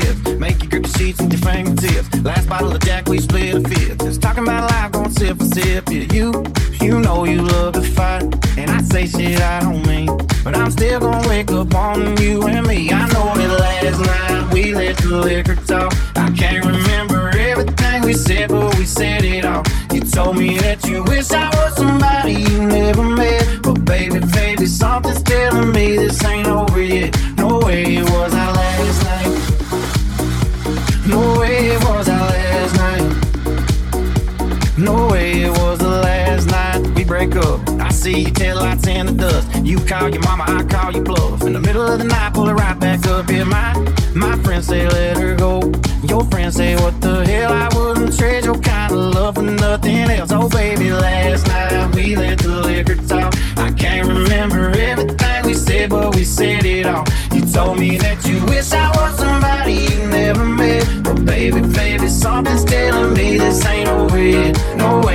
live. 0.00 0.38
Make 0.38 0.62
you 0.62 0.68
grip 0.68 0.84
the 0.84 0.98
sheets 0.98 1.20
and 1.20 1.32
your 1.32 1.40
fingertips. 1.40 2.22
Last 2.22 2.48
bottle 2.48 2.72
of 2.72 2.80
Jack, 2.80 3.08
we 3.08 3.18
split 3.18 3.54
a 3.54 3.68
fifth. 3.68 3.98
Just 4.00 4.22
talking 4.22 4.44
about 4.44 4.70
life, 4.70 4.92
going 4.92 5.10
sip 5.10 5.38
for 5.38 5.44
sip. 5.44 5.88
Yeah, 5.88 6.12
you, 6.12 6.44
you 6.80 7.00
know 7.00 7.24
you 7.24 7.42
love 7.42 7.74
to 7.74 7.82
fight. 7.82 8.22
And 8.56 8.70
I 8.70 8.80
say 8.82 9.06
shit 9.06 9.40
I 9.40 9.60
don't 9.60 9.86
mean. 9.86 10.06
But 10.44 10.56
I'm 10.56 10.70
still 10.70 11.00
gonna 11.00 11.28
wake 11.28 11.50
up 11.50 11.74
on 11.74 12.16
you 12.18 12.42
and 12.46 12.66
me. 12.66 12.90
I 12.92 13.06
know 13.12 13.34
that 13.34 13.60
last 13.60 14.00
night 14.00 14.52
we 14.52 14.74
let 14.74 14.96
the 14.98 15.16
liquor 15.16 15.56
talk. 15.56 15.92
I 16.16 16.30
can't 16.30 16.64
remember 16.64 17.30
everything 17.36 18.02
we 18.02 18.14
said, 18.14 18.48
but 18.48 18.76
we 18.76 18.84
said 18.84 19.24
it 19.24 19.44
all. 19.44 19.62
You 19.92 20.00
told 20.00 20.36
me 20.36 20.58
that 20.58 20.84
you 20.86 21.02
wish 21.04 21.30
I 21.30 21.48
was 21.56 21.76
somebody 21.76 22.32
you 22.32 22.66
never 22.66 23.04
met. 23.04 23.62
But 23.62 23.84
baby, 23.84 24.20
baby, 24.32 24.66
something's 24.66 25.22
telling 25.22 25.72
me 25.72 25.96
this 25.96 26.24
ain't 26.24 26.46
over 26.46 26.82
yet. 26.82 27.16
No 27.36 27.58
way 27.58 27.96
it 27.96 28.04
was 28.04 28.34
our 28.34 28.52
last 28.52 29.04
night. 29.04 29.37
break 37.18 37.36
up. 37.36 37.68
I 37.80 37.90
see 37.90 38.20
you 38.20 38.30
till 38.30 38.58
I 38.60 38.72
in 38.86 39.06
the 39.06 39.12
dust. 39.12 39.66
You 39.66 39.78
call 39.80 40.08
your 40.08 40.22
mama, 40.22 40.44
I 40.46 40.62
call 40.64 40.92
you 40.92 41.02
bluff. 41.02 41.42
In 41.42 41.52
the 41.52 41.60
middle 41.60 41.86
of 41.86 41.98
the 41.98 42.04
night, 42.04 42.32
pull 42.32 42.48
it 42.48 42.52
right 42.52 42.78
back 42.78 43.04
up. 43.06 43.28
Yeah, 43.28 43.44
my 43.44 43.72
my 44.14 44.36
friends 44.44 44.66
say 44.68 44.86
let 44.88 45.16
her 45.16 45.34
go. 45.34 45.72
Your 46.04 46.24
friends 46.30 46.54
say 46.56 46.76
what 46.76 47.00
the 47.00 47.26
hell? 47.26 47.52
I 47.52 47.68
wouldn't 47.74 48.16
trade 48.16 48.44
your 48.44 48.58
kind 48.60 48.92
of 48.92 48.98
love 49.14 49.34
for 49.34 49.42
nothing 49.42 50.10
else. 50.16 50.30
Oh 50.30 50.48
baby, 50.48 50.92
last 50.92 51.46
night 51.48 51.94
we 51.94 52.14
let 52.14 52.38
the 52.38 52.54
liquor 52.68 52.96
talk. 53.12 53.34
I 53.56 53.72
can't 53.72 54.06
remember 54.06 54.70
everything 54.70 55.44
we 55.44 55.54
said, 55.54 55.90
but 55.90 56.14
we 56.14 56.24
said 56.24 56.64
it 56.64 56.86
all. 56.86 57.04
You 57.34 57.42
told 57.46 57.80
me 57.80 57.98
that 57.98 58.24
you 58.28 58.38
wish 58.46 58.72
I 58.72 58.88
was 58.96 59.18
somebody 59.18 59.72
you 59.72 60.06
never 60.06 60.44
met, 60.44 60.84
but 61.02 61.24
baby, 61.24 61.62
baby, 61.62 62.08
something's 62.08 62.64
telling 62.64 63.12
me 63.14 63.38
this 63.38 63.66
ain't 63.66 63.88
over. 63.88 64.18
No. 64.76 65.07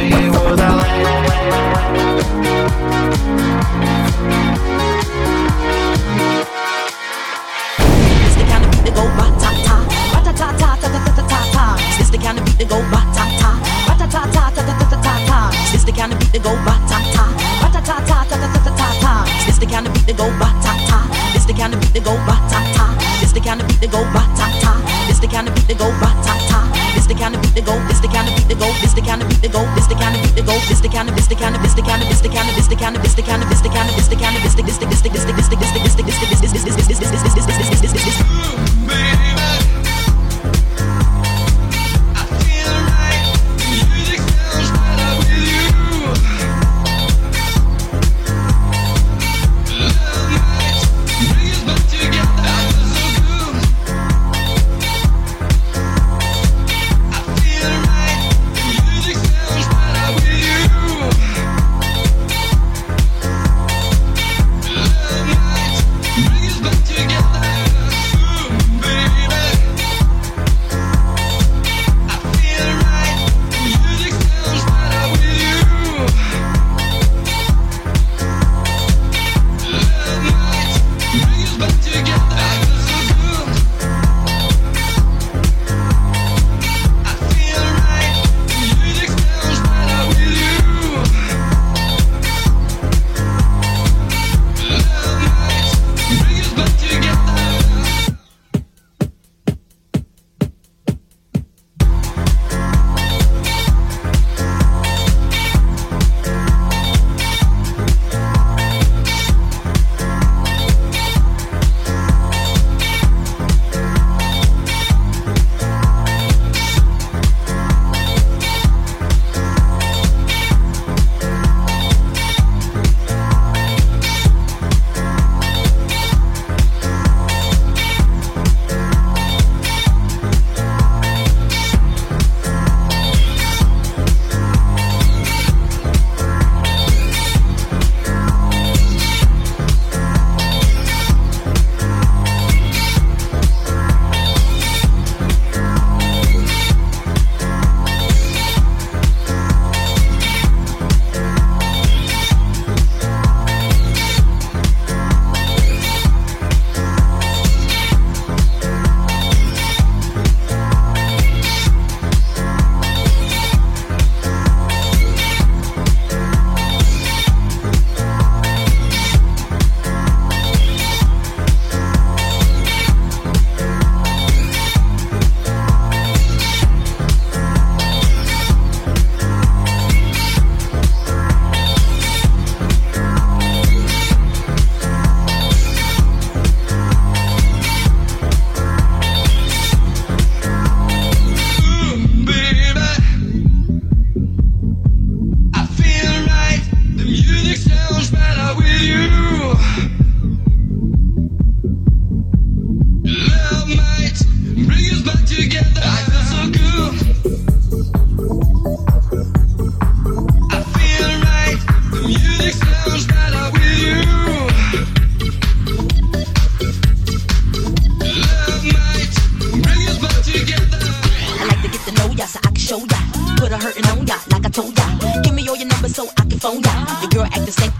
kind 23.53 23.61
of 23.61 23.67
beat 23.69 23.81
that 23.85 23.91
go 23.91 24.01
ba 24.09 24.21
ta 24.33 24.49
ta. 24.61 24.71
This 25.05 25.19
the 25.19 25.27
kind 25.27 25.47
of 25.47 25.53
beat 25.53 25.67
that 25.67 25.77
go 25.77 25.85
ba 26.01 26.09
ta 26.25 26.33
ta. 26.49 26.59
This 26.95 27.05
the 27.05 27.13
kind 27.13 27.35
of 27.35 27.41
beat 27.41 27.53
that 27.53 27.65
go. 27.65 27.77
This 27.85 27.99
the 28.01 28.07
kind 28.09 28.27
of 28.27 28.33
beat 28.33 28.49
that 28.49 28.57
go. 28.57 28.67
This 28.81 28.93
the 28.93 29.01
kind 29.05 29.21
of 29.21 29.29
beat 29.29 29.41
that 29.45 29.53
go. 29.53 29.61
This 29.77 29.85
the 29.85 29.93
kind 29.93 30.15
of 30.17 30.21
beat 30.25 30.33
that 30.33 30.45
go. 30.49 30.55
This 30.65 30.81
the 30.81 30.89
kind 30.89 31.09
of 31.09 31.15
this 31.15 31.27
the 31.27 31.35
kind 31.37 31.53
of 31.53 31.61
this 31.61 31.73
the 31.73 31.85
kind 31.85 32.01
of 32.01 32.09
this 32.09 32.17
the 32.17 32.33
kind 32.33 32.49
of 32.49 32.57
this 32.57 32.65
the 32.65 32.77
kind 32.81 32.95
of 32.97 33.03
this 33.03 33.13
the 33.13 33.21
kind 33.21 33.43
of 33.43 33.49
this 33.53 33.61
the 33.61 33.69
kind 33.69 33.89
of 33.89 33.93
this 33.93 34.07
the 34.09 34.17
kind 34.17 34.33
of 34.33 34.41
this 34.41 34.55
the 34.55 34.63
this 34.63 34.77
the 34.77 34.87
this 34.89 35.01
the 35.01 35.09
this 35.09 35.21
the 35.21 35.33
this 35.33 35.49
the 35.49 35.57
this 35.57 35.69
the 35.69 35.81
this 35.83 35.93
the 35.93 36.03
this 36.03 36.41
this 36.41 36.51
this 36.51 36.63
this 36.63 36.73
this 36.73 36.97
this 36.97 36.97
this 36.97 37.13
this 37.13 37.33
this 37.33 37.45
this 37.45 37.57
this 37.57 37.81
this 37.81 37.93
this 37.93 38.17
this 38.89 39.62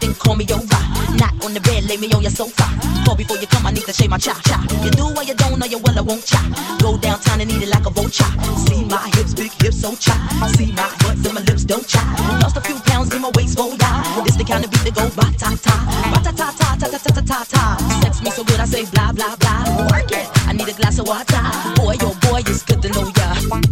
then 0.04 0.14
call 0.16 0.36
me 0.36 0.46
over. 0.52 0.82
Not 1.16 1.34
on 1.46 1.54
the 1.54 1.62
bed, 1.62 1.86
lay 1.88 1.98
me 1.98 2.12
on 2.12 2.22
your 2.22 2.32
sofa. 2.32 2.68
Call 3.06 3.16
before 3.16 3.38
you 3.38 3.48
come, 3.48 3.66
I 3.66 3.72
need 3.72 3.86
to 3.86 3.94
shave 3.94 4.10
my 4.10 4.18
cha 4.18 4.36
cha. 4.44 4.60
You 4.84 4.92
do 4.92 5.06
what 5.16 5.28
you 5.28 5.36
don't 5.36 5.58
know, 5.60 5.66
you 5.66 5.80
will, 5.80 5.98
I 5.98 6.02
won't 6.02 6.26
cha. 6.26 6.42
Go 6.82 6.98
downtown 6.98 7.40
and 7.42 7.52
eat 7.52 7.64
it 7.64 7.70
like 7.70 7.86
a 7.86 7.90
vulture. 7.90 8.32
See 8.68 8.84
my 8.86 9.08
hips, 9.16 9.34
big 9.34 9.52
hips, 9.62 9.80
so 9.82 9.96
cha. 9.96 10.16
See 10.56 10.72
my 10.72 10.88
butts 11.00 11.24
and 11.26 11.34
my 11.34 11.42
lips, 11.42 11.64
don't 11.64 11.88
cha. 11.88 12.04
Lost 12.42 12.58
a 12.58 12.62
few 12.62 12.76
pounds 12.92 13.14
in 13.16 13.22
my 13.22 13.32
waist, 13.36 13.58
roll 13.58 13.76
down. 13.78 14.04
This 14.26 14.36
the 14.36 14.44
kind 14.44 14.64
of 14.66 14.72
beat 14.72 14.84
that 14.84 14.96
go 14.96 15.08
ba 15.16 15.26
ta 15.40 15.56
ta, 15.56 15.76
ba 16.12 16.20
ta 16.20 16.32
ta 16.32 16.48
ta 16.52 16.76
ta 16.76 16.88
ta 16.92 16.98
ta 16.98 17.10
ta 17.16 17.22
ta 17.22 17.40
ta. 17.54 17.64
Sex 18.02 18.22
me 18.22 18.32
so 18.32 18.44
good, 18.44 18.60
I 18.60 18.66
say 18.66 18.84
blah 18.92 19.12
blah 19.14 19.36
blah. 19.38 19.88
Work 19.92 20.12
it. 20.12 20.28
I 20.48 20.54
need 20.54 20.68
a 20.68 20.74
glass 20.74 21.00
of 21.00 21.08
water. 21.08 21.44
Boy, 21.80 21.96
oh 22.02 22.16
boy, 22.28 22.42
it's 22.46 22.64
good 22.64 22.82
to 22.82 22.90
know 22.90 23.08
ya. 23.18 23.63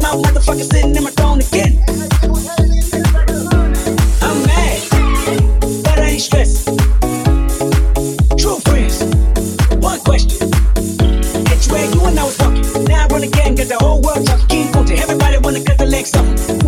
mouth 0.00 0.22
motherfucker 0.24 0.64
sitting 0.70 0.94
in 0.96 1.02
my 1.04 1.10
throne 1.10 1.40
again. 1.40 1.78
I'm 4.22 4.42
mad, 4.46 4.78
but 5.84 5.98
I 5.98 6.10
ain't 6.10 6.20
stressed. 6.20 6.66
True 8.38 8.58
friends, 8.66 9.02
one 9.76 10.00
question. 10.00 10.48
It's 11.52 11.68
where 11.70 11.84
you 11.84 12.00
and 12.04 12.18
I 12.18 12.24
was 12.24 12.38
walking. 12.38 12.84
Now 12.84 13.04
I 13.04 13.06
run 13.08 13.22
again, 13.24 13.54
got 13.54 13.68
the 13.68 13.78
whole 13.80 14.00
world 14.00 14.26
talking. 14.26 14.46
Keep 14.48 14.72
coaching, 14.72 14.98
everybody 14.98 15.38
wanna 15.38 15.62
cut 15.64 15.78
the 15.78 15.86
legs 15.86 16.14
off. 16.16 16.59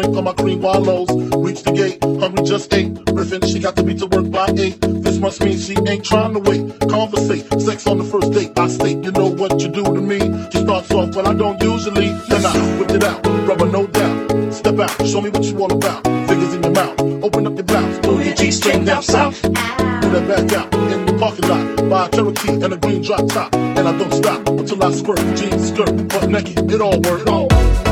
Drink 0.00 0.16
on 0.16 0.24
my 0.24 0.32
cream 0.32 0.60
wallows. 0.62 1.10
Reach 1.36 1.62
the 1.62 1.72
gate, 1.72 1.98
hungry 2.02 2.44
just 2.44 2.72
ate. 2.72 2.94
Riffin', 3.06 3.44
she 3.46 3.58
got 3.58 3.76
to 3.76 3.82
be 3.82 3.94
to 3.94 4.06
work 4.06 4.30
by 4.30 4.48
eight. 4.56 4.80
This 4.80 5.18
must 5.18 5.42
mean 5.42 5.58
she 5.58 5.76
ain't 5.86 6.04
trying 6.04 6.34
to 6.34 6.40
wait. 6.40 6.62
Conversate, 6.88 7.60
sex 7.60 7.86
on 7.86 7.98
the 7.98 8.04
first 8.04 8.32
date. 8.32 8.58
I 8.58 8.68
state, 8.68 9.02
you 9.04 9.12
know 9.12 9.26
what 9.26 9.60
you 9.60 9.68
do 9.68 9.82
to 9.82 10.00
me. 10.00 10.20
She 10.52 10.58
starts 10.58 10.90
off, 10.92 11.14
well, 11.14 11.26
I 11.26 11.34
don't 11.34 11.60
usually. 11.62 12.08
Then 12.28 12.46
I 12.46 12.78
whip 12.78 12.90
it 12.90 13.04
out, 13.04 13.26
rubber 13.46 13.66
no 13.66 13.86
doubt. 13.86 14.54
Step 14.54 14.78
out, 14.78 15.06
show 15.06 15.20
me 15.20 15.30
what 15.30 15.44
you 15.44 15.58
all 15.60 15.72
about. 15.72 16.04
Fingers 16.04 16.54
in 16.54 16.62
your 16.62 16.72
mouth, 16.72 17.00
open 17.24 17.46
up 17.46 17.54
your 17.54 17.64
blouse. 17.64 17.98
Pull 18.00 18.22
your 18.22 18.34
G 18.34 18.50
string 18.50 18.84
down 18.84 19.02
south. 19.02 19.42
Pull 19.42 19.52
that 19.52 20.28
back 20.28 20.52
out 20.52 20.77
A 21.90 22.08
Cherokee 22.10 22.62
and 22.62 22.72
a 22.74 22.76
green 22.76 23.02
drop 23.02 23.26
top. 23.28 23.54
And 23.54 23.78
I 23.78 23.96
don't 23.96 24.12
stop 24.12 24.46
until 24.46 24.82
I 24.82 24.92
squirt. 24.92 25.18
Jeans, 25.36 25.68
skirt, 25.68 26.08
butt 26.08 26.28
naked, 26.28 26.70
it 26.70 26.80
all 26.82 27.00
works. 27.00 27.87